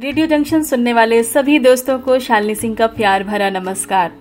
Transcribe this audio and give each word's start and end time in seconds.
Radio 0.00 0.26
junction 0.26 0.62
सुनने 0.62 0.92
वाले 0.92 1.22
सभी 1.22 1.58
दोस्तों 1.58 1.98
को 1.98 2.18
शालिनी 2.18 2.54
सिंह 2.54 2.74
का 2.74 2.86
प्यार 2.88 3.22
भरा 3.24 3.48
नमस्कार। 3.50 4.12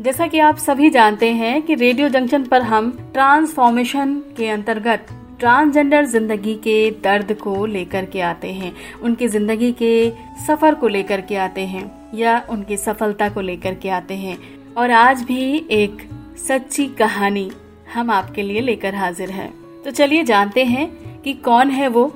जैसा 0.00 0.26
कि 0.26 0.38
आप 0.38 0.56
सभी 0.56 0.88
जानते 0.90 1.30
हैं 1.32 1.60
कि 1.62 1.74
रेडियो 1.74 2.08
जंक्शन 2.08 2.42
पर 2.44 2.62
हम 2.62 2.90
ट्रांसफॉर्मेशन 3.12 4.12
के 4.36 4.48
अंतर्गत 4.48 5.06
ट्रांसजेंडर 5.40 6.04
ज़िंदगी 6.04 6.54
के 6.56 6.90
दर्द 7.04 7.32
को 7.34 7.64
लेकर 7.66 8.04
के 8.04 8.20
आते 8.20 8.48
हैं, 8.48 8.72
उनकी 9.02 9.28
ज़िंदगी 9.28 9.70
के 9.72 10.10
सफ़र 10.46 10.74
को 10.74 10.88
लेकर 10.88 11.20
के 11.20 11.36
आते 11.36 11.60
हैं 11.62 11.90
या 12.14 12.38
उनकी 12.50 12.76
सफलता 12.76 13.28
को 13.28 13.40
लेकर 13.40 13.74
के 13.74 13.88
आते 13.90 14.14
हैं। 14.16 14.38
और 14.74 14.90
आज 14.90 15.22
भी 15.22 15.66
एक 15.70 16.08
सच्ची 16.38 16.86
कहानी 16.98 17.50
हम 17.94 18.10
आपके 18.10 18.42
लिए 18.42 18.60
लेकर 18.60 18.94
हाजिर 18.94 19.30
है। 19.30 19.48
तो 19.84 19.90
चलिए 19.90 20.24
जानते 20.24 20.64
हैं 20.64 20.88
कि 21.22 21.32
कौन 21.40 21.70
है 21.70 21.88
वो 21.88 22.10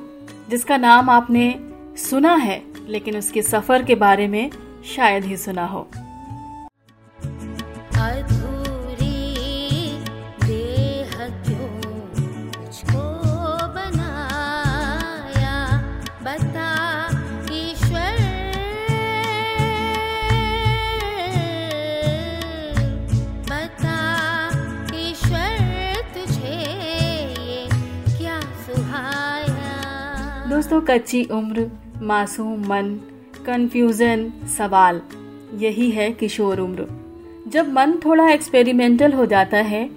जिसका 0.50 0.76
नाम 0.76 1.10
आपने 1.10 1.54
सुना 2.00 2.34
है 2.34 2.60
लेकिन 2.88 3.16
उसके 3.16 3.42
सफ़र 3.42 3.82
के 3.82 3.94
बारे 3.94 4.28
में 4.28 4.50
शायद 4.96 5.24
ही 5.24 5.36
सुना 5.36 5.66
हो। 5.66 5.88
दोस्तों 30.48 30.80
कच्ची 30.80 31.24
उम्र 31.24 31.70
मासूम, 32.02 32.60
मन 32.60 33.00
कंफ्यूजन 33.46 34.32
सवाल। 34.58 35.00
यही 35.54 35.90
है 35.90 36.10
किशोर 36.12 36.58
उम्र। 36.58 36.86
जब 37.48 37.72
मन 37.72 37.92
थोड़ा 38.04 38.30
एक्सपेरिमेंटल 38.30 39.12
हो 39.12 39.26
जाता 39.26 39.56
है 39.56 39.90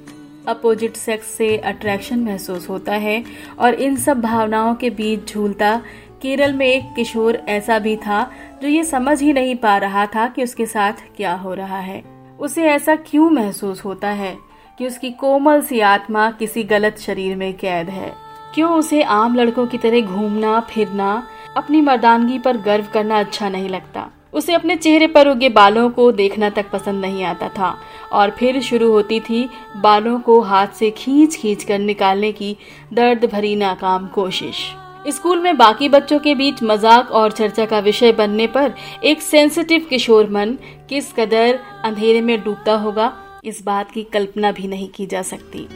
अपोजिट 0.48 0.96
सेक्स 0.96 1.28
से 1.28 1.58
अट्रैक्शन 1.58 2.20
महसूस 2.20 2.70
होता 2.70 2.94
है 2.94 3.24
और 3.60 3.74
इन 3.74 3.96
सब 3.96 4.22
भावनाओं 4.22 4.76
के 4.76 4.90
बीच 4.90 5.34
झूलता, 5.34 5.82
केरल 6.22 6.54
में 6.54 6.68
एक 6.68 6.84
किशोर 6.96 7.36
ऐसा 7.36 7.80
भी 7.80 7.96
था 7.96 8.32
जो 8.62 8.68
ये 8.68 8.84
समझ 8.84 9.22
ही 9.22 9.34
नहीं 9.34 9.56
पा 9.56 9.78
रहा 9.78 10.06
था 10.06 10.28
कि 10.28 10.44
उसके 10.44 10.66
साथ 10.66 10.94
क्या 11.18 11.34
हो 11.34 11.54
रहा 11.54 11.80
है। 11.80 12.04
उसे 12.40 12.64
ऐसा 12.64 12.96
क्यों 12.96 13.30
महसूस 13.30 13.86
होता 13.86 14.10
है 14.10 14.38
कि 14.78 14.88
उसकी 14.88 15.12
कोमल 15.12 15.62
सी 15.62 15.80
आत्मा 15.80 16.32
किसी 16.32 16.64
गलत 16.64 16.98
शरीर 16.98 17.36
में 17.36 17.54
कैद 17.54 17.90
है? 17.90 18.14
क्यों 18.56 18.72
उसे 18.72 19.04
आम 19.04 19.36
लड़कों 19.36 19.68
की 19.68 19.78
तरह 19.78 20.02
घूमना, 20.02 20.60
फिरना 20.60 21.28
अपनी 21.56 21.82
मर्दानगी 21.82 22.40
पर 22.40 22.58
गर्व 22.58 22.86
करना 22.94 23.20
अच्छा 23.20 23.50
नहीं 23.50 23.70
लगता। 23.70 24.10
उसे 24.34 24.54
अपने 24.54 24.76
चेहरे 24.76 25.08
पर 25.08 25.28
उगे 25.28 25.50
बालों 25.50 25.90
को 25.90 26.12
देखना 26.12 26.50
तक 26.50 26.70
पसंद 26.72 27.02
नहीं 27.02 27.24
आता 27.24 27.50
था। 27.50 27.76
और 28.14 28.30
फिर 28.30 28.60
शुरू 28.62 28.92
होती 28.92 29.20
थी 29.20 29.48
बालों 29.78 30.20
को 30.20 30.40
हाथ 30.42 30.74
से 30.80 30.90
खींच 30.92 31.36
खींच 31.36 31.64
कर 31.64 31.80
निकालने 31.80 32.32
की 32.32 32.56
दर्द 32.94 33.26
भरी 33.26 33.56
नाकाम 33.56 34.08
कोशिश। 34.08 34.66
स्कूल 35.08 35.42
में 35.42 35.58
बाकी 35.58 35.90
बच्चों 35.90 36.20
के 36.20 36.34
बीच 36.36 36.62
मज़ाक 36.64 37.12
और 37.12 37.32
चर्चा 37.32 37.66
का 37.66 37.80
विषय 37.80 38.12
बनने 38.12 38.48
पर 38.48 38.74
एक 39.04 39.22
सेंसिटिव 39.22 39.86
किशोर 39.90 40.30
मन 40.30 40.58
किस 40.90 41.12
कदर 41.14 41.60
अंधेरे 41.84 42.22
में 42.22 42.40
डूबता 42.44 42.76
होगा, 42.76 43.12
इस 43.46 43.64
बात 43.66 43.92
की 43.92 44.04
कल्पना 44.04 44.52
भी 44.52 44.68
नहीं 44.68 44.88
की 44.90 45.06
जा 45.06 45.22
सकती। 45.24 45.68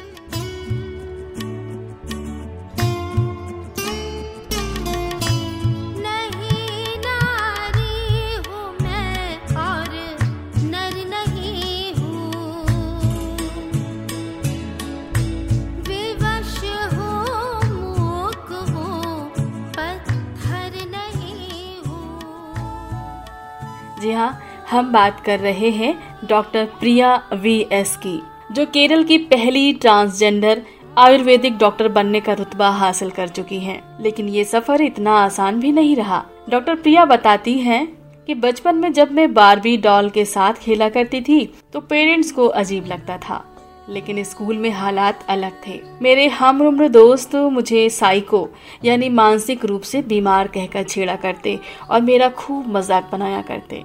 हम 24.69 24.91
बात 24.93 25.19
कर 25.19 25.39
रहे 25.39 25.69
हैं 25.69 25.93
डॉक्टर 26.30 26.65
प्रिया 26.80 27.15
वी 27.33 27.55
एस 27.71 27.95
की, 27.97 28.21
जो 28.52 28.65
केरल 28.65 29.03
की 29.03 29.17
पहली 29.17 29.71
ट्रांसजेंडर 29.73 30.61
आयुर्वेदिक 30.97 31.57
डॉक्टर 31.57 31.87
बनने 31.87 32.19
का 32.19 32.33
रुतबा 32.33 32.69
हासिल 32.71 33.09
कर 33.09 33.27
चुकी 33.30 33.59
हैं। 33.59 33.81
लेकिन 34.02 34.30
ये 34.30 34.43
सफ़र 34.43 34.81
इतना 34.81 35.15
आसान 35.15 35.59
भी 35.59 35.71
नहीं 35.71 35.95
रहा। 35.95 36.23
डॉक्टर 36.49 36.75
प्रिया 36.75 37.05
बताती 37.05 37.57
हैं 37.59 37.85
कि 38.27 38.33
बचपन 38.35 38.75
में 38.75 38.91
जब 38.93 39.11
मैं 39.11 39.33
बारबी 39.33 39.75
डॉल 39.80 40.09
के 40.09 40.25
साथ 40.27 40.61
खेला 40.61 40.89
करती 40.89 41.21
थी 41.21 41.45
तो 41.73 41.80
पेरेंट्स 41.81 42.31
को 42.31 42.47
अजीब 42.47 42.86
लगता 42.86 43.17
था। 43.19 43.43
लेकिन 43.89 44.23
स्कूल 44.23 44.57
में 44.57 44.69
हालात 44.71 45.25
अलग 45.30 45.51
थे। 45.67 45.80
मेरे 46.01 46.27
हम 46.30 46.61
उम्र 46.61 46.87
दोस्त 46.89 47.36
मुझे 47.36 47.89
साइको, 47.91 48.47
यानी 48.86 49.09
मानसिक 49.11 49.65
रूप 49.65 49.81
से 49.83 50.01
बीमार 50.03 50.47
कहकर 50.47 50.83
छेड़ा 50.83 51.15
करते 51.17 51.59
और 51.89 52.01
मेरा 52.01 52.30
खूब 52.31 52.67
मज़ाक 52.75 53.09
बनाया 53.11 53.41
करते। 53.41 53.83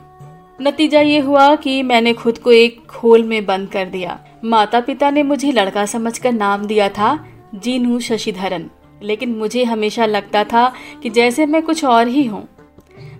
नतीजा 0.60 1.00
ये 1.00 1.18
हुआ 1.18 1.56
कि 1.56 1.82
मैंने 1.82 2.12
खुद 2.12 2.38
को 2.38 2.52
एक 2.52 2.86
खोल 2.86 3.24
में 3.24 3.46
बंद 3.46 3.68
कर 3.68 3.86
दिया। 3.86 4.24
माता 4.44 4.80
पिता 4.80 5.10
ने 5.10 5.22
मुझे 5.22 5.52
लड़का 5.52 5.86
समझकर 5.86 6.32
नाम 6.32 6.64
दिया 6.64 6.88
था, 6.88 7.26
जीनू 7.54 8.00
शशिधरन। 8.00 8.70
लेकिन 9.02 9.30
मुझे 9.30 9.64
हमेशा 9.64 10.06
लगता 10.06 10.44
था 10.44 10.72
कि 11.02 11.10
जैसे 11.10 11.46
मैं 11.46 11.62
कुछ 11.62 11.84
और 11.84 12.08
ही 12.08 12.24
हूँ। 12.24 12.48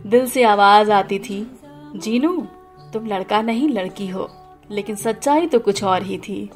दिल 0.07 0.27
से 0.27 0.43
आवाज़ 0.43 0.93
आती 0.93 1.19
थी, 1.19 1.51
जीनू, 1.97 2.47
तुम 2.93 3.07
लड़का 3.07 3.43
नहीं, 3.43 3.69
लड़की 3.69 4.07
हो। 4.07 4.31
लेकिन 4.71 4.97
सच्चाई 4.97 5.47
तो 5.47 5.59
कुछ 5.59 5.85
और 5.85 6.03
ही 6.03 6.19
थी। 6.19 6.51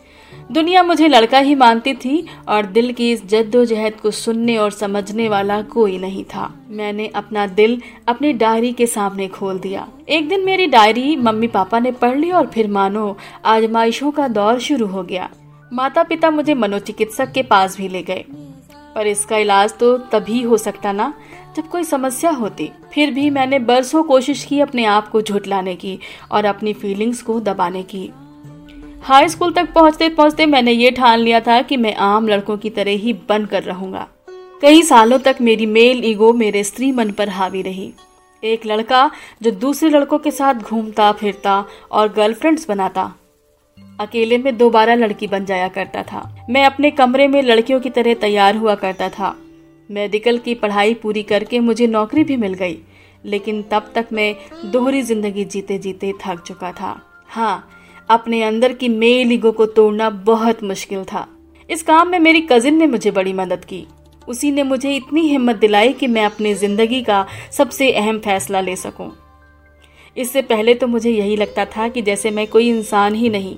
दुनिया 0.52 0.82
मुझे 0.82 1.08
लड़का 1.08 1.38
ही 1.38 1.54
मानती 1.54 1.94
थी 1.94 2.26
और 2.48 2.66
दिल 2.66 2.92
की 2.92 3.12
इस 3.12 3.26
जद्दोजहद 3.26 3.92
को 3.92 4.10
सुनने 4.10 4.56
और 4.56 4.70
समझने 4.70 5.28
वाला 5.28 5.62
कोई 5.62 5.98
नहीं 5.98 6.24
था। 6.24 6.54
मैंने 6.68 7.06
अपना 7.06 7.46
दिल 7.46 7.82
अपनी 8.08 8.32
डायरी 8.32 8.72
के 8.72 8.86
सामने 8.86 9.28
खोल 9.28 9.58
दिया। 9.58 9.88
एक 10.08 10.28
दिन 10.28 10.44
मेरी 10.44 10.66
डायरी 10.66 11.16
मम्मी 11.16 11.46
पापा 11.46 11.78
ने 11.78 11.90
पढ़ 11.90 12.18
ली 12.18 12.30
और 12.30 12.46
फिर 12.46 12.68
मानो 12.68 13.16
आजमाइशों 13.44 14.10
का 14.10 14.28
दौर 14.28 14.58
शुरू 14.58 14.86
हो 14.86 15.02
गया। 15.02 15.30
माता 15.72 16.02
पिता 16.02 16.30
मुझे 16.30 16.54
मनोचिकित्सक 16.54 17.32
के 17.32 17.42
पास 17.42 17.76
भी 17.76 17.88
ले 17.88 18.02
गए। 18.02 18.24
पर 18.94 19.06
इसका 19.06 19.36
इलाज 19.36 19.78
तो 19.78 19.98
तभी 19.98 20.42
हो 20.42 20.56
सकता 20.56 20.92
ना, 20.92 21.14
जब 21.56 21.68
कोई 21.68 21.84
समस्या 21.84 22.30
होती। 22.30 22.70
फिर 22.94 23.10
भी 23.10 23.30
मैंने 23.30 23.58
बरसों 23.58 24.02
कोशिश 24.02 24.44
की 24.44 24.60
अपने 24.60 24.84
आप 24.84 25.08
को 25.08 25.22
झुटलाने 25.22 25.74
की 25.76 25.98
और 26.30 26.44
अपनी 26.44 26.72
फीलिंग्स 26.72 27.22
को 27.22 27.40
दबाने 27.40 27.82
की। 27.82 28.10
हाई 29.02 29.28
स्कूल 29.28 29.52
तक 29.52 29.72
पहुँचते 29.74 30.08
पहुँचते 30.08 30.46
मैंने 30.46 30.72
ये 30.72 30.90
ठान 30.90 31.18
लिया 31.18 31.40
था 31.40 31.60
कि 31.62 31.76
मैं 31.76 31.94
आम 31.96 32.26
लड़कों 32.28 32.56
की 32.58 32.70
तरह 32.70 32.96
ही 32.98 33.12
बन 33.28 33.44
कर 33.46 33.62
रहूँगा। 33.62 34.06
कई 34.62 34.82
सालों 34.82 35.18
तक 35.18 35.36
मेरी 35.40 35.66
मेल 35.66 36.04
ईगो 36.04 36.32
मेरे 36.32 36.62
स्त्री 36.64 36.90
मन 36.92 37.10
पर 37.10 37.28
हावी 37.28 37.62
रही। 37.62 37.92
एक 38.42 38.66
लड़का 38.66 39.10
जो 39.42 39.50
दूसरे 39.52 39.88
लड़कों 39.90 40.18
के 40.18 40.30
साथ 40.30 40.54
घूमता, 40.54 41.10
फिरता 41.12 41.64
और 41.90 42.12
गर्लफ्रेंड्स 42.12 42.68
बनाता, 42.68 43.12
अकेले 44.00 44.38
में 44.38 44.56
दोबारा 44.56 44.94
लड़की 44.94 45.26
बन 45.26 45.44
जाया 45.44 45.68
करता 45.68 46.02
था। 46.02 46.46
मैं 46.50 46.64
अपने 46.64 46.90
कमरे 46.90 47.28
में 47.28 47.42
लड़कियों 47.42 47.80
की 47.80 47.90
तरह 47.90 48.14
तैयार 48.16 48.56
हुआ 48.56 48.74
करता 48.76 49.08
था। 49.10 49.34
मेडिकल 49.90 50.38
की 50.38 50.54
पढ़ाई 50.56 50.94
पूरी 50.94 51.22
करके 51.24 51.60
मुझे 51.60 51.86
नौकरी 51.86 52.24
भी 52.24 52.36
मिल 52.36 52.54
गई, 52.54 52.78
लेकिन 53.24 53.62
तब 53.62 53.90
तक 53.94 54.08
मैं 54.12 54.34
दोहरी 54.64 55.02
ज़िंदगी 55.04 55.44
जीते 55.46 55.78
जीते 55.78 56.12
थक 56.22 56.42
चुका 56.42 56.72
था। 56.72 57.00
हाँ 57.28 57.68
अपने 58.10 58.42
अंदर 58.42 58.72
की 58.72 58.88
मेल 58.88 59.32
ईगो 59.32 59.52
को 59.52 59.66
तोड़ना 59.68 60.10
बहुत 60.10 60.62
मुश्किल 60.64 61.04
था। 61.04 61.26
इस 61.68 61.82
काम 61.82 62.08
में 62.08 62.18
मेरी 62.18 62.40
कजिन 62.42 62.78
ने 62.78 62.86
मुझे 62.86 63.10
बड़ी 63.10 63.32
मदद 63.32 63.64
की। 63.64 63.86
उसी 64.28 64.50
ने 64.50 64.62
मुझे 64.62 64.94
इतनी 64.96 65.20
हिम्मत 65.20 65.56
दिलाई 65.56 65.92
कि 65.92 66.06
मैं 66.06 66.24
अपनी 66.24 66.54
ज़िंदगी 66.54 67.02
का 67.02 67.26
सबसे 67.52 67.90
अहम 67.92 68.18
फैसला 68.18 68.60
ले 68.60 68.76
सकूँ। 68.76 69.10
इससे 70.16 70.42
पहले 70.42 70.74
तो 70.74 70.86
मुझे 70.86 71.10
यही 71.10 71.36
लगता 71.36 71.64
था 71.66 71.88
कि 71.88 72.02
जैसे 72.02 72.30
मैं 72.30 72.46
कोई 72.46 72.68
इंसान 72.68 73.14
ही 73.14 73.28
नहीं, 73.28 73.56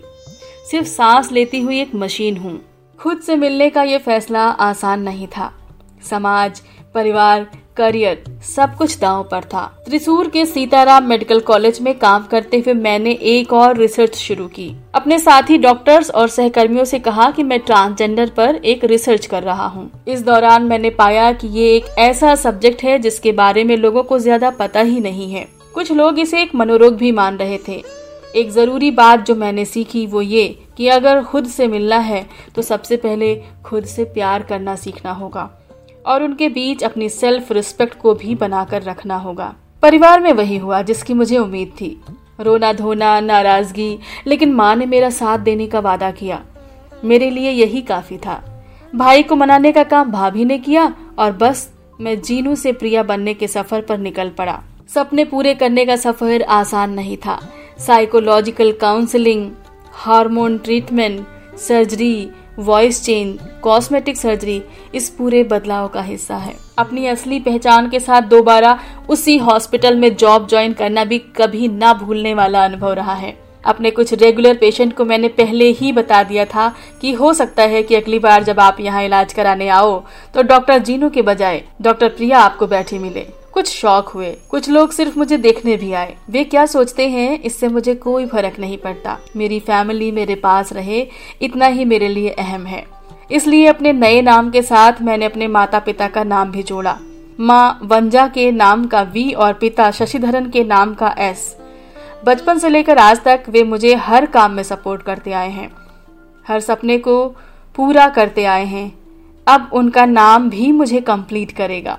सिर्फ़ 0.70 0.86
सांस 0.88 1.32
लेती 1.32 1.60
हुई 1.60 1.80
एक 1.80 1.94
मशीन 1.94 2.36
हूँ। 2.36 2.60
खुद 2.98 3.20
से 3.20 3.36
मिलने 3.36 3.70
का 3.70 3.82
ये 3.82 3.98
फैसला 3.98 4.42
आसान 4.42 5.02
नहीं 5.02 5.26
था। 5.26 5.52
समाज, 6.02 6.60
परिवार, 6.94 7.46
करियर, 7.76 8.22
सब 8.46 8.74
कुछ 8.76 8.98
दांव 8.98 9.22
पर 9.24 9.44
था। 9.44 9.64
त्रिशूर 9.84 10.28
के 10.28 10.44
सीताराम 10.46 11.04
मेडिकल 11.04 11.40
कॉलेज 11.40 11.80
में 11.80 11.92
काम 11.98 12.24
करते 12.26 12.58
हुए 12.58 12.72
मैंने 12.74 13.12
एक 13.12 13.52
और 13.52 13.76
रिसर्च 13.76 14.16
शुरू 14.16 14.46
की। 14.48 14.70
अपने 14.94 15.18
साथी 15.18 15.58
डॉक्टर्स 15.58 16.10
और 16.10 16.28
सहकर्मियों 16.28 16.84
से 16.84 16.98
कहा 16.98 17.30
कि 17.30 17.42
मैं 17.42 17.58
ट्रांसजेंडर 17.60 18.30
पर 18.36 18.56
एक 18.56 18.84
रिसर्च 18.84 19.26
कर 19.26 19.42
रहा 19.42 19.66
हूँ। 19.66 19.90
इस 20.08 20.22
दौरान 20.22 20.62
मैंने 20.62 20.90
पाया 20.92 21.30
कि 21.32 21.48
ये 21.50 21.74
एक 21.76 21.84
ऐसा 21.98 22.34
सब्जेक्ट 22.36 22.82
है 22.84 22.98
जिसके 22.98 23.32
बारे 23.34 23.64
में 23.64 23.76
लोगों 23.76 24.02
को 24.02 24.18
ज़्यादा 24.18 24.50
पता 24.50 24.80
ही 24.80 25.00
नहीं 25.00 25.30
है। 25.32 25.46
कुछ 25.74 25.92
लोग 25.92 26.18
इसे 26.18 26.42
एक 26.42 26.54
मनोरोग 26.54 26.96
भी 26.96 27.12
मान 27.12 27.36
रहे 27.36 27.58
थे। 27.68 27.82
एक 28.36 28.50
ज़रूरी 28.50 28.90
बात 28.90 29.24
जो 29.26 29.34
मैंने 29.36 29.64
सीखी 29.64 30.06
वो 30.06 30.20
ये 30.22 30.46
कि 30.76 30.88
अगर 30.88 31.22
खुद 31.22 31.46
से 31.46 31.66
मिलना 31.68 31.98
है 31.98 32.24
तो 32.54 32.62
सबसे 32.62 32.96
पहले 32.96 33.34
खुद 33.64 33.84
से 33.86 34.04
प्यार 34.06 34.42
करना 34.42 34.76
सीखना 34.76 35.12
होगा। 35.12 35.48
और 36.06 36.22
उनके 36.22 36.48
बीच 36.48 36.84
अपनी 36.84 37.08
सेल्फ 37.08 37.52
रिस्पेक्ट 37.52 37.98
को 37.98 38.14
भी 38.14 38.34
बनाकर 38.34 38.82
रखना 38.82 39.16
होगा। 39.16 39.54
परिवार 39.82 40.20
में 40.20 40.32
वही 40.32 40.56
हुआ 40.56 40.82
जिसकी 40.82 41.14
मुझे 41.14 41.38
उम्मीद 41.38 41.68
थी। 41.80 42.00
रोना 42.40 42.72
धोना, 42.72 43.20
नाराज़गी, 43.20 43.98
लेकिन 44.26 44.52
माँ 44.52 44.76
ने 44.76 44.86
मेरा 44.86 45.10
साथ 45.10 45.38
देने 45.38 45.66
का 45.66 45.80
वादा 45.80 46.10
किया। 46.10 46.42
मेरे 47.04 47.30
लिए 47.30 47.50
यही 47.50 47.82
काफ़ी 47.82 48.18
था। 48.18 48.64
भाई 48.94 49.22
को 49.22 49.36
मनाने 49.36 49.72
का 49.72 49.84
काम 49.84 50.10
भाभी 50.10 50.44
ने 50.44 50.58
किया 50.58 50.94
और 51.18 51.32
बस 51.32 51.70
मैं 52.00 52.20
जीनू 52.22 52.54
से 52.54 52.72
प्रिया 52.72 53.02
बनने 53.02 53.34
के 53.34 53.48
सफ़र 53.48 53.80
पर 53.80 53.98
निकल 53.98 54.28
पड़ा। 54.28 54.62
सपने 54.94 55.24
पूरे 55.24 55.54
करने 55.54 55.86
का 55.86 55.96
सफ़र 55.96 56.42
आसान 56.42 56.90
नहीं 56.90 57.16
था। 57.16 57.40
Psychological 57.78 58.72
counselling 58.72 59.50
hormone 59.92 60.58
treatment 60.58 61.26
surgery 61.58 62.30
voice 62.60 63.02
change 63.04 63.38
cosmetic 63.62 64.16
surgery, 64.16 64.62
इस 64.94 65.08
पूरे 65.08 65.42
बदलाव 65.44 65.86
का 65.88 66.00
हिस्सा 66.02 66.36
है। 66.36 66.54
अपनी 66.78 67.06
असली 67.06 67.38
पहचान 67.40 67.88
के 67.90 68.00
साथ 68.00 68.22
दोबारा 68.22 68.78
उसी 69.08 69.36
हॉस्पिटल 69.38 69.96
में 69.96 70.14
जॉब 70.16 70.46
ज्वाइन 70.48 70.72
करना 70.72 71.04
भी 71.04 71.18
कभी 71.36 71.68
ना 71.68 71.92
भूलने 71.94 72.34
वाला 72.34 72.64
अनुभव 72.64 72.92
रहा 72.92 73.14
है। 73.14 73.34
अपने 73.64 73.90
कुछ 73.90 74.12
रेगुलर 74.14 74.56
पेशेंट 74.56 74.96
को 74.96 75.04
मैंने 75.04 75.28
पहले 75.30 75.70
ही 75.70 75.92
बता 75.92 76.22
दिया 76.22 76.44
था 76.44 76.68
कि 77.00 77.12
हो 77.12 77.32
सकता 77.32 77.62
है 77.62 77.82
कि 77.82 77.94
अगली 77.94 78.18
बार 78.18 78.44
जब 78.44 78.60
आप 78.60 78.80
यहाँ 78.80 79.04
इलाज 79.04 79.32
कराने 79.32 79.68
आओ 79.70 79.98
तो 80.34 80.42
डॉक्टर 80.44 80.78
जीनू 80.80 81.10
के 81.10 81.22
बजाय 81.22 81.62
डॉक्टर 81.82 82.08
प्रिया 82.08 82.38
आपको 82.38 82.66
बैठी 82.66 82.98
मिले। 82.98 83.26
कुछ 83.60 83.80
शौक 83.80 84.08
हुए। 84.08 84.36
कुछ 84.48 84.70
लोग 84.70 84.92
सिर्फ़ 84.92 85.18
मुझे 85.18 85.36
देखने 85.36 85.76
भी 85.76 85.92
आए। 85.92 86.16
वे 86.30 86.44
क्या 86.44 86.66
सोचते 86.66 87.08
हैं, 87.08 87.42
इससे 87.42 87.68
मुझे 87.68 87.94
कोई 87.94 88.26
फ़र्क 88.26 88.58
नहीं 88.58 88.78
पड़ता। 88.78 89.18
मेरी 89.36 89.60
फैमिली 89.60 90.12
मेरे 90.12 90.34
पास 90.34 90.72
रहे, 90.72 91.06
इतना 91.42 91.66
ही 91.66 91.84
मेरे 91.84 92.08
लिए 92.08 92.28
अहम 92.28 92.66
है। 92.66 92.86
इसलिए 93.30 93.66
अपने 93.66 93.92
नए 93.92 94.22
नाम 94.22 94.50
के 94.50 94.62
साथ 94.62 94.92
मैंने 95.02 95.24
अपने 95.24 95.46
माता 95.46 95.78
पिता 95.78 96.08
का 96.08 96.24
नाम 96.24 96.50
भी 96.50 96.62
जोड़ा। 96.62 96.98
माँ 97.40 97.80
वंजा 97.82 98.26
के 98.26 98.52
नाम 98.52 98.86
का 98.86 99.02
वी 99.02 99.32
और 99.32 99.52
पिता 99.52 99.90
शशिधरन 99.90 100.50
के 100.50 100.64
नाम 100.64 100.94
का 100.94 101.14
एस। 101.18 101.56
बचपन 102.24 102.58
से 102.58 102.68
लेकर 102.68 102.98
आज 102.98 103.20
तक 103.24 103.44
वे 103.48 103.62
मुझे 103.62 103.94
हर 103.94 104.26
काम 104.26 104.52
में 104.52 104.62
सपोर्ट 104.62 105.02
करते 105.02 105.32
आए 105.32 105.50
हैं। 105.50 105.72
हर 106.48 106.60
सपने 106.60 106.98
को 106.98 107.28
पूरा 107.76 108.08
करते 108.08 108.44
आए 108.44 108.64
हैं। 108.64 108.98
अब 109.46 109.70
उनका 109.72 110.04
नाम 110.04 110.50
भी 110.50 110.72
मुझे 110.72 111.00
कंप्लीट 111.00 111.52
करेगा। 111.52 111.98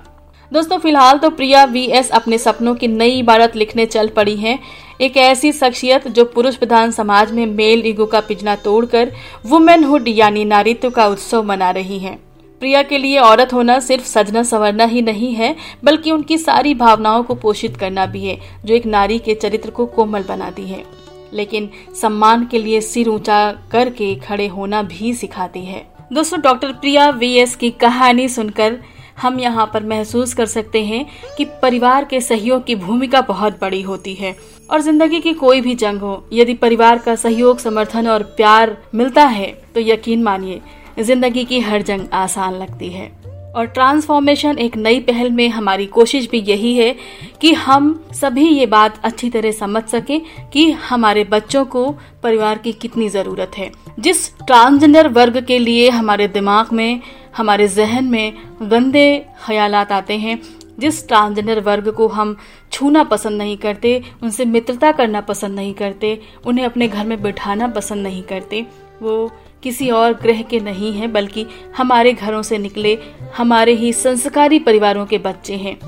दोस्तों, 0.52 0.78
फ़िलहाल 0.78 1.18
तो 1.18 1.28
प्रिया 1.30 1.64
वी 1.64 1.84
एस 1.86 2.10
अपने 2.10 2.38
सपनों 2.38 2.74
की 2.74 2.88
नई 2.88 3.10
इबारत 3.10 3.54
लिखने 3.56 3.86
चल 3.86 4.08
पड़ी 4.08 4.36
हैं। 4.36 4.58
एक 5.00 5.16
ऐसी 5.16 5.52
शख्सियत 5.52 6.08
जो 6.08 6.24
पुरुष 6.24 6.56
प्रधान 6.56 6.90
समाज 6.90 7.32
में 7.32 7.46
मेल 7.46 7.86
ईगो 7.86 8.06
का 8.06 8.20
पिजना 8.20 8.56
तोड़कर 8.56 9.12
वुमेनहुड 9.46 10.08
यानी 10.08 10.44
नारित्व 10.44 10.90
का 10.90 11.06
उत्सव 11.06 11.42
मना 11.42 11.70
रही 11.70 11.98
हैं। 11.98 12.16
प्रिया 12.60 12.82
के 12.82 12.98
लिए 12.98 13.18
औरत 13.18 13.52
होना 13.52 13.78
सिर्फ़ 13.80 14.04
सजना 14.04 14.42
संवरना 14.42 14.84
ही 14.84 15.02
नहीं 15.02 15.32
है, 15.34 15.56
बल्कि 15.84 16.10
उनकी 16.10 16.38
सारी 16.38 16.74
भावनाओं 16.74 17.22
को 17.22 17.34
पोषित 17.34 17.76
करना 17.76 18.06
भी 18.06 18.24
है, 18.24 18.38
जो 18.64 18.74
एक 18.74 18.86
नारी 18.86 19.18
के 19.18 19.34
चरित्र 19.34 19.70
को 19.70 19.86
कोमल 19.86 20.22
बनाती 20.22 20.68
है। 20.68 20.84
लेकिन 21.32 21.70
सम्मान 22.00 22.46
के 22.46 22.58
लिए 22.58 22.80
सिर 22.80 23.08
ऊँचा 23.08 23.52
करके 23.72 24.14
खड़े 24.14 24.46
होना 24.46 24.82
भी 24.82 25.14
सिखाती 25.14 25.64
है। 25.64 25.86
दोस्तों, 26.12 26.40
डॉक्टर 26.40 26.72
प्रिया 26.72 27.10
वी 27.10 27.34
एस 27.34 27.56
की 27.56 27.70
कहानी 27.70 28.28
सुनकर 28.28 28.78
हम 29.22 29.38
यहाँ 29.40 29.70
पर 29.74 29.82
महसूस 29.84 30.34
कर 30.34 30.46
सकते 30.48 30.84
हैं 30.84 31.04
कि 31.36 31.44
परिवार 31.62 32.04
के 32.04 32.20
सहयोग 32.20 32.64
की 32.66 32.74
भूमिका 32.76 33.20
बहुत 33.22 33.60
बड़ी 33.60 33.80
होती 33.82 34.14
है। 34.14 34.34
और 34.70 34.80
ज़िंदगी 34.80 35.20
की 35.20 35.32
कोई 35.34 35.60
भी 35.60 35.74
जंग 35.76 36.00
हो, 36.00 36.24
यदि 36.32 36.54
परिवार 36.56 36.98
का 36.98 37.14
सहयोग, 37.16 37.58
समर्थन 37.58 38.08
और 38.08 38.22
प्यार 38.36 38.76
मिलता 38.94 39.24
है 39.24 39.50
तो 39.74 39.80
यकीन 39.82 40.22
मानिए, 40.22 40.60
ज़िंदगी 41.00 41.44
की 41.44 41.60
हर 41.60 41.82
जंग 41.82 42.06
आसान 42.14 42.54
लगती 42.54 42.88
है। 42.90 43.10
और 43.52 43.66
ट्रांसफॉर्मेशन 43.66 44.58
एक 44.58 44.76
नई 44.76 45.00
पहल 45.00 45.30
में 45.30 45.48
हमारी 45.48 45.86
कोशिश 45.88 46.28
भी 46.30 46.38
यही 46.40 46.74
है 46.76 46.94
कि 47.40 47.52
हम 47.54 47.88
सभी 48.14 48.46
ये 48.48 48.66
बात 48.66 49.00
अच्छी 49.04 49.28
तरह 49.30 49.52
समझ 49.52 49.82
सके 49.84 50.18
कि 50.52 50.70
हमारे 50.88 51.24
बच्चों 51.24 51.64
को 51.64 51.84
परिवार 52.22 52.58
की 52.58 52.72
कितनी 52.74 53.08
ज़रूरत 53.08 53.58
है। 53.58 53.70
जिस 54.00 54.28
ट्रांसजेंडर 54.36 55.08
वर्ग 55.10 55.42
के 55.46 55.58
लिए 55.58 55.90
हमारे 55.90 56.28
दिमाग 56.30 56.72
में 56.72 57.00
हमारे 57.36 57.68
जहन 57.68 58.04
में 58.04 58.32
गंदे 58.62 59.26
ख्यालात 59.46 59.92
आते 59.92 60.16
हैं। 60.16 60.42
जिस 60.78 61.08
ट्रांसजेंडर 61.08 61.60
वर्ग 61.60 61.90
को 61.90 62.08
हम 62.08 62.36
छूना 62.72 63.04
पसंद 63.04 63.38
नहीं 63.38 63.56
करते, 63.56 64.02
उनसे 64.22 64.44
मित्रता 64.44 64.92
करना 64.92 65.20
पसंद 65.20 65.54
नहीं 65.54 65.74
करते, 65.74 66.20
उन्हें 66.46 66.64
अपने 66.64 66.88
घर 66.88 67.06
में 67.06 67.22
बिठाना 67.22 67.68
पसंद 67.68 68.02
नहीं 68.02 68.22
करते, 68.22 68.66
वो 69.02 69.32
किसी 69.62 69.90
और 69.90 70.12
ग्रह 70.12 70.42
के 70.42 70.60
नहीं 70.60 70.92
हैं, 70.92 71.12
बल्कि 71.12 71.46
हमारे 71.76 72.12
घरों 72.12 72.42
से 72.42 72.58
निकले, 72.58 72.98
हमारे 73.36 73.72
ही 73.72 73.92
संस्कारी 73.92 74.58
परिवारों 74.58 75.06
के 75.06 75.18
बच्चे 75.18 75.54
हैं। 75.54 75.78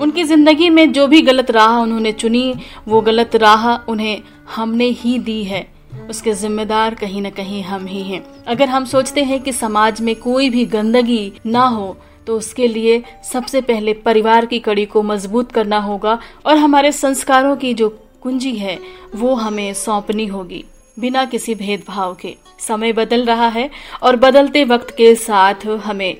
उनकी 0.00 0.24
ज़िंदगी 0.24 0.70
में 0.70 0.92
जो 0.92 1.06
भी 1.06 1.22
गलत 1.22 1.50
राह 1.50 1.76
उन्होंने 1.76 2.12
चुनी, 2.12 2.54
वो 2.88 3.00
गलत 3.00 3.36
राह 3.36 3.90
उन्हें 3.90 4.22
हमने 4.56 4.84
ही 4.84 5.18
दी 5.18 5.44
है। 5.44 5.73
उसके 6.10 6.32
जिम्मेदार 6.32 6.94
कहीं 6.94 7.22
न 7.22 7.30
कहीं 7.30 7.62
हम 7.62 7.86
ही 7.86 8.02
हैं। 8.02 8.24
अगर 8.46 8.68
हम 8.68 8.84
सोचते 8.84 9.22
हैं 9.24 9.40
कि 9.40 9.52
समाज 9.52 10.00
में 10.00 10.14
कोई 10.16 10.48
भी 10.50 10.64
गंदगी 10.66 11.32
ना 11.46 11.64
हो 11.66 11.96
तो 12.26 12.36
उसके 12.38 12.66
लिए 12.68 13.02
सबसे 13.32 13.60
पहले 13.60 13.92
परिवार 13.94 14.46
की 14.46 14.58
कड़ी 14.58 14.84
को 14.86 15.02
मज़बूत 15.02 15.50
करना 15.52 15.78
होगा 15.78 16.18
और 16.46 16.56
हमारे 16.56 16.92
संस्कारों 16.92 17.56
की 17.56 17.72
जो 17.74 17.88
कुंजी 18.22 18.54
है, 18.56 18.78
वो 19.14 19.34
हमें 19.34 19.72
सौंपनी 19.74 20.26
होगी, 20.26 20.64
बिना 20.96 21.24
किसी 21.24 21.54
भेदभाव 21.54 22.14
के। 22.14 22.34
समय 22.58 22.92
बदल 22.92 23.24
रहा 23.24 23.48
है 23.48 23.68
और 24.02 24.16
बदलते 24.16 24.64
वक्त 24.64 24.94
के 24.96 25.14
साथ 25.14 25.66
हमें 25.84 26.16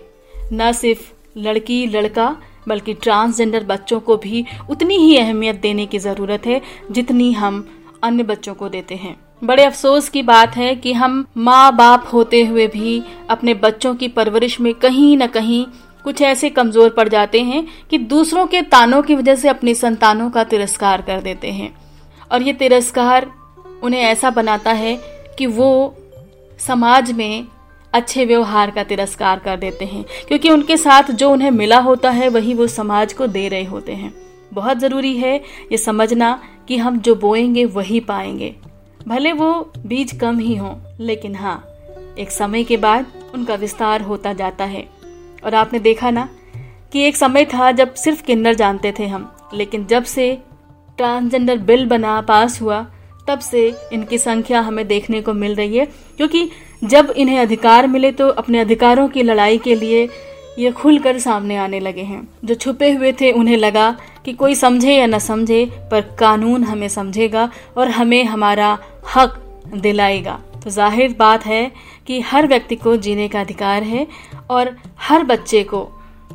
न 0.53 0.73
सिर्फ़ 0.73 1.13
लड़की, 1.39 1.87
लड़का, 1.87 2.37
बल्कि 2.69 2.95
ट्रांसजेंडर 2.95 3.65
बच्चों 3.65 4.01
को 4.01 4.17
भी 4.17 4.45
उतनी 4.71 4.97
ही 4.97 5.17
अहमियत 5.19 5.61
देने 5.61 5.87
की 5.87 5.99
ज़रूरत 5.99 6.47
है, 6.47 6.61
जितनी 6.91 7.33
हम 7.33 7.67
अन्य 8.03 8.23
बच्चों 8.23 8.55
को 8.55 8.69
देते 8.69 8.95
हैं। 8.95 9.17
बड़े 9.43 9.65
अफसोस 9.65 10.09
की 10.09 10.23
बात 10.23 10.57
है 10.57 10.75
कि 10.75 10.93
हम 10.93 11.25
माँ 11.37 11.75
बाप 11.77 12.09
होते 12.13 12.45
हुए 12.45 12.67
भी 12.67 13.03
अपने 13.31 13.55
बच्चों 13.55 13.95
की 13.95 14.09
परवरिश 14.09 14.59
में 14.61 14.73
कहीं 14.75 15.17
न 15.19 15.27
कहीं 15.27 15.65
कुछ 16.05 16.23
ऐसे 16.23 16.51
कमज़ोर 16.51 16.91
पड़ 16.91 17.09
जाते 17.09 17.41
हैं 17.41 17.67
कि 17.91 17.99
दूसरों 17.99 18.47
के 18.47 18.63
तानों 18.63 19.03
की 19.03 19.15
वजह 19.15 19.35
से 19.35 19.49
अपनी 19.49 19.75
संतानों 19.75 20.31
का 20.31 20.45
तिरस्कार 20.45 21.03
कर 21.03 21.21
देते 21.21 21.51
हैं। 21.51 21.71
और 22.31 22.43
ये 22.43 22.53
तिरस्कार 22.53 23.31
उन्हें 23.83 24.01
ऐसा 24.01 24.31
बनाता 24.31 24.73
है 24.73 24.97
कि 25.39 25.47
वो 25.47 25.95
समाज 26.61 27.13
में 27.13 27.47
अच्छे 27.93 28.25
व्यवहार 28.25 28.71
का 28.71 28.85
तिरस्कार 28.85 29.39
कर 29.39 29.57
देते 29.57 29.85
हैं, 29.85 30.05
क्योंकि 30.29 30.51
उनके 30.51 30.77
साथ 30.77 31.11
जो 31.13 31.31
उन्हें 31.31 31.51
मिला 31.51 31.79
होता 31.79 32.11
है, 32.11 32.29
वही 32.29 32.55
वो 32.55 32.67
समाज 32.67 33.13
को 33.13 33.27
दे 33.27 33.49
रहे 33.49 33.65
होते 33.65 33.93
हैं। 33.93 34.15
बहुत 34.53 34.79
ज़रूरी 34.79 35.17
है 35.17 35.37
ये 35.73 35.79
समझना 35.79 36.39
कि 36.69 36.77
हम 36.77 36.99
जो 36.99 37.15
बोएँगे, 37.15 37.65
वही 37.65 38.01
पाएँगे। 38.01 38.55
भले 39.09 39.33
वो 39.33 39.53
बीज 39.87 40.13
कम 40.13 40.39
ही 40.39 40.55
हो, 40.57 40.75
लेकिन 41.01 41.35
हाँ 41.35 41.65
एक 42.19 42.31
समय 42.31 42.65
के 42.65 42.77
बाद 42.77 43.07
उनका 43.35 43.55
विस्तार 43.55 44.03
होता 44.03 44.33
जाता 44.33 44.65
है। 44.65 44.87
और 45.45 45.55
आपने 45.55 45.79
देखा 45.79 46.11
ना 46.11 46.29
कि 46.93 47.03
एक 47.03 47.17
समय 47.17 47.45
था 47.45 47.71
जब 47.73 47.95
सिर्फ़ 47.95 48.23
किन्नर 48.23 48.55
जानते 48.55 48.93
थे 48.99 49.07
हम, 49.07 49.31
लेकिन 49.55 49.87
जब 49.87 50.05
से 50.05 50.33
ट्रांसजेंडर 50.99 51.59
बिल 51.61 51.87
बना 51.87 52.21
पास 52.21 52.61
हुआ, 52.63 52.81
तब 53.29 53.39
से 53.39 53.67
इनकी 53.93 54.19
संख्या 54.19 54.61
हमें 54.61 54.87
देखने 54.89 55.21
को 55.23 55.33
मिल 55.33 55.55
रही 55.55 55.77
है, 55.77 55.87
क्योंकि 56.17 56.49
जब 56.85 57.11
इन्हें 57.11 57.39
अधिकार 57.39 57.87
मिले 57.87 58.13
तो 58.13 58.29
अपने 58.29 58.61
अधिकारों 58.61 59.09
की 59.09 59.23
लड़ाई 59.23 59.59
के 59.59 59.75
लिए 59.75 60.09
ये 60.59 60.71
खुलकर 60.73 61.19
सामने 61.19 61.57
आने 61.57 61.81
लगे 61.81 62.03
हैं। 62.03 62.29
जो 62.45 62.55
छुपे 62.55 62.93
हुए 62.93 63.13
थे, 63.13 63.31
उन्हें 63.33 63.57
लगा 63.57 63.97
कि 64.25 64.33
कोई 64.33 64.55
समझे 64.55 64.95
या 64.95 65.07
न 65.07 65.19
समझे, 65.19 65.65
पर 65.91 66.01
कानून 66.19 66.65
हमें 66.65 66.89
समझेगा 66.89 67.49
और 67.77 67.89
हमें 67.91 68.25
हमारा 68.25 68.79
हक 69.17 69.41
दिलाएगा। 69.75 70.41
तो 70.65 70.71
ज़ाहिर 70.71 71.15
बात 71.19 71.47
है 71.47 71.71
कि 72.07 72.21
हर 72.23 72.47
व्यक्ति 72.47 72.77
को 72.77 72.97
जीने 72.97 73.29
का 73.29 73.41
अधिकार 73.41 73.83
है 73.83 74.07
और 74.51 74.77
हर 75.01 75.25
बच्चे 75.25 75.63
को 75.65 75.89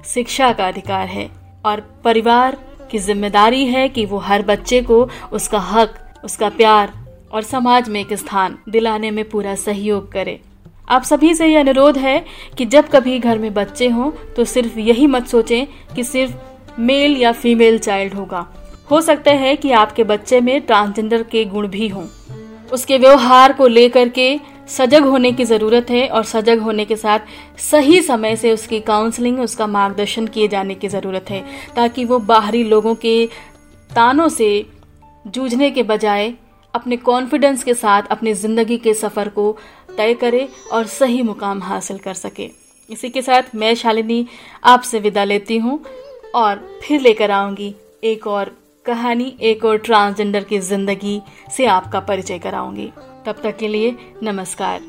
शिक्षा 0.05 0.51
का 0.53 0.67
अधिकार 0.67 1.07
है। 1.07 1.29
और 1.65 1.79
परिवार 2.03 2.57
की 2.91 2.99
ज़िम्मेदारी 2.99 3.65
है 3.65 3.87
कि 3.89 4.05
वो 4.05 4.17
हर 4.17 4.41
बच्चे 4.41 4.81
को 4.81 5.07
उसका 5.31 5.59
हक, 5.61 5.93
उसका 6.23 6.49
प्यार 6.49 6.93
और 7.31 7.43
समाज 7.43 7.89
में 7.89 7.99
एक 8.01 8.13
स्थान 8.13 8.57
दिलाने 8.69 9.11
में 9.11 9.23
पूरा 9.29 9.55
सहयोग 9.55 10.11
करे। 10.11 10.39
आप 10.89 11.03
सभी 11.03 11.33
से 11.35 11.47
यह 11.47 11.59
अनुरोध 11.59 11.97
है 11.97 12.23
कि 12.57 12.65
जब 12.65 12.87
कभी 12.89 13.17
घर 13.19 13.39
में 13.39 13.53
बच्चे 13.53 13.87
हों 13.87 14.11
तो 14.35 14.45
सिर्फ़ 14.45 14.79
यही 14.79 15.07
मत 15.07 15.27
सोचें 15.27 15.65
कि 15.95 16.03
सिर्फ़ 16.03 16.33
मेल 16.79 17.15
या 17.17 17.31
फीमेल 17.31 17.77
चाइल्ड 17.79 18.13
होगा। 18.13 18.45
हो 18.91 19.01
सकता 19.01 19.31
है 19.33 19.55
कि 19.55 19.71
आपके 19.73 20.03
बच्चे 20.03 20.39
में 20.41 20.59
ट्रांसजेंडर 20.61 21.23
के 21.23 21.43
गुण 21.45 21.67
भी 21.67 21.87
हों। 21.87 22.05
उसके 22.71 22.97
व्यवहार 22.97 23.53
को 23.53 23.67
लेकर 23.67 24.09
के 24.09 24.39
सजग 24.69 25.05
होने 25.05 25.31
की 25.31 25.45
ज़रूरत 25.45 25.89
है 25.89 26.07
और 26.07 26.23
सजग 26.25 26.59
होने 26.59 26.85
के 26.85 26.95
साथ 26.95 27.19
सही 27.61 28.01
समय 28.01 28.35
से 28.35 28.51
उसकी 28.51 28.79
काउंसलिंग 28.81 29.39
उसका 29.39 29.67
मार्गदर्शन 29.67 30.27
किए 30.27 30.47
जाने 30.47 30.75
की 30.75 30.87
ज़रूरत 30.87 31.29
है, 31.29 31.43
ताकि 31.75 32.05
वो 32.05 32.19
बाहरी 32.19 32.63
लोगों 32.63 32.93
के 32.95 33.25
तानों 33.89 34.27
से 34.29 34.65
जूझने 35.25 35.71
के 35.71 35.83
बजाय 35.83 36.33
अपने 36.73 36.97
कॉन्फिडेंस 36.99 37.63
के 37.63 37.73
साथ 37.73 38.07
अपनी 38.11 38.33
ज़िंदगी 38.35 38.77
के 38.77 38.93
सफ़र 38.93 39.29
को 39.29 39.55
तय 39.97 40.13
करे 40.13 40.47
और 40.71 40.85
सही 40.87 41.21
मुकाम 41.23 41.61
हासिल 41.63 41.97
कर 41.97 42.13
सके। 42.15 42.49
इसी 42.89 43.09
के 43.09 43.21
साथ 43.21 43.55
मैं 43.55 43.73
शालिनी 43.75 44.25
आपसे 44.65 44.99
विदा 44.99 45.23
लेती 45.23 45.57
हूँ। 45.57 45.79
और 46.35 46.79
फिर 46.83 47.01
लेकर 47.01 47.31
आऊँगी 47.31 47.73
एक 48.03 48.27
और 48.27 48.55
कहानी, 48.85 49.35
एक 49.41 49.65
और 49.65 49.77
ट्रांसजेंडर 49.77 50.43
की 50.43 50.59
ज़िंदगी 50.59 51.21
से 51.57 51.65
आपका 51.67 51.99
परिचय 51.99 52.39
कराऊँगी। 52.39 52.91
तब 53.25 53.41
तक 53.43 53.57
के 53.57 53.67
लिए 53.67 53.95
नमस्कार। 54.23 54.81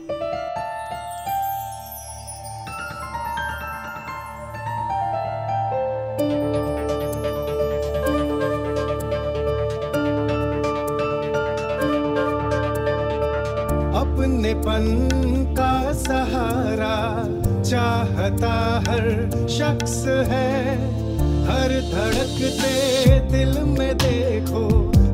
हर 21.51 21.73
धड़कते 21.85 23.19
दिल 23.31 23.53
में 23.69 23.97
देखो, 23.99 24.63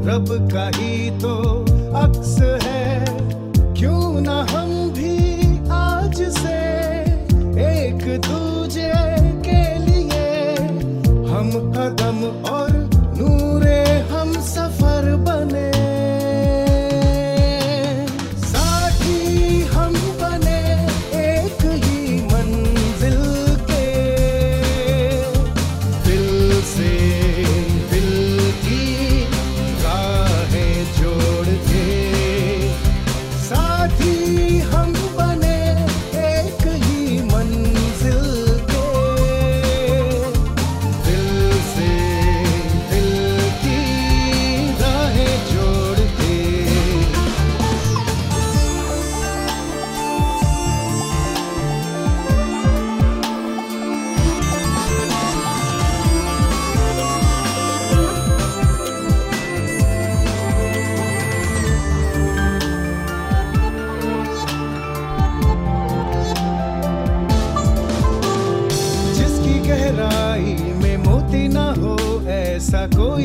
रब 0.07 0.27
का 0.53 0.67
ही 0.77 1.11
तो 1.21 1.35
अक्स 2.01 2.37
है। 2.65 3.05
क्यों 3.79 4.21
ना 4.21 4.37
हम 4.51 4.71
भी 4.99 5.15
आज 5.73 6.23
से 6.39 6.59
एक 7.69 8.05
दूजे 8.29 8.93
के 9.49 9.63
लिए 9.87 10.29
हम 11.33 11.51
कदम 11.77 12.25
और 12.53 12.71
नूरे 13.19 13.83
हम 14.13 14.33
सफ़र 14.53 15.15
बने। 15.29 15.65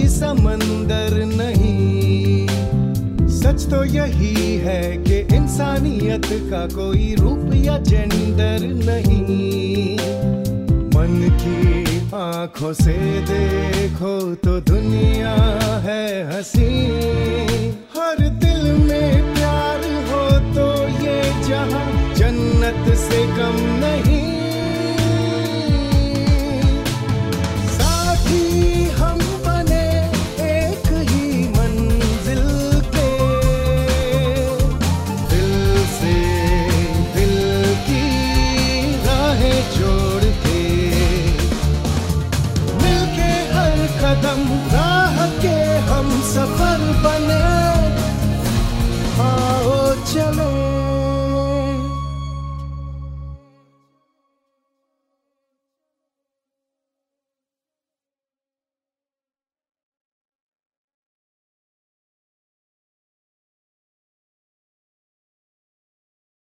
समंदर 0.08 1.26
नहीं। 1.26 2.48
सच 3.28 3.66
तो 3.70 3.84
यही 3.84 4.56
है 4.56 4.98
कि 4.98 5.36
इंसानियत 5.36 6.26
का 6.26 6.66
कोई 6.76 7.16
रूप 7.16 7.52
या 7.56 7.78
जेंडर 7.78 8.60
नहीं। 8.62 9.98
मन 10.96 11.38
की 11.42 11.98
आँखों 12.16 12.74
से 12.74 12.94
देखो 13.22 14.36
तो 14.36 14.60
दुनिया 14.60 15.36
है 15.80 16.38
हसी। 16.38 16.70
कदम 44.22 44.42
राह 44.74 45.16
के 45.42 45.58
हम 45.90 46.10
सफल 46.22 46.82
बने। 47.04 47.42
आओ 49.24 49.96
चलो। 50.14 50.61